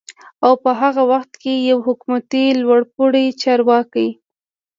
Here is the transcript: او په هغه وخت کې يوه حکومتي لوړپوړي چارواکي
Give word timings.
او 0.45 0.53
په 0.63 0.71
هغه 0.81 1.03
وخت 1.11 1.31
کې 1.41 1.53
يوه 1.69 1.85
حکومتي 1.87 2.43
لوړپوړي 2.61 3.25
چارواکي 3.41 4.09